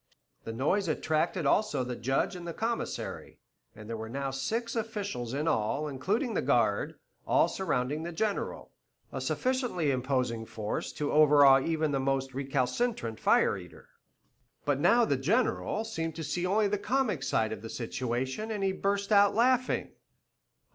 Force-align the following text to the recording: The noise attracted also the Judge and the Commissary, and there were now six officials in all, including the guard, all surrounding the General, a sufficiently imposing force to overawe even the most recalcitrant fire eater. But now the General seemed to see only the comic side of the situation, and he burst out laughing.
The 0.45 0.51
noise 0.51 0.87
attracted 0.87 1.45
also 1.45 1.83
the 1.83 1.95
Judge 1.95 2.35
and 2.35 2.47
the 2.47 2.55
Commissary, 2.55 3.37
and 3.75 3.87
there 3.87 3.95
were 3.95 4.09
now 4.09 4.31
six 4.31 4.75
officials 4.75 5.31
in 5.31 5.47
all, 5.47 5.87
including 5.87 6.33
the 6.33 6.41
guard, 6.41 6.95
all 7.27 7.47
surrounding 7.47 8.01
the 8.01 8.11
General, 8.11 8.71
a 9.11 9.21
sufficiently 9.21 9.91
imposing 9.91 10.47
force 10.47 10.91
to 10.93 11.11
overawe 11.11 11.59
even 11.61 11.91
the 11.91 11.99
most 11.99 12.33
recalcitrant 12.33 13.19
fire 13.19 13.55
eater. 13.55 13.89
But 14.65 14.79
now 14.79 15.05
the 15.05 15.17
General 15.17 15.83
seemed 15.85 16.15
to 16.15 16.23
see 16.23 16.47
only 16.47 16.67
the 16.67 16.79
comic 16.79 17.21
side 17.21 17.51
of 17.51 17.61
the 17.61 17.69
situation, 17.69 18.49
and 18.49 18.63
he 18.63 18.71
burst 18.71 19.11
out 19.11 19.35
laughing. 19.35 19.91